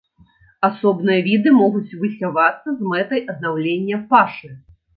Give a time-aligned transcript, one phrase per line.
[0.67, 4.55] Асобныя віды могуць высявацца з мэтай аднаўлення пашы.